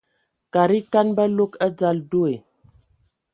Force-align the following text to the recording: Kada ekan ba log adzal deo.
Kada 0.53 0.73
ekan 0.79 1.07
ba 1.15 1.23
log 1.37 1.53
adzal 1.67 1.97
deo. 2.09 2.31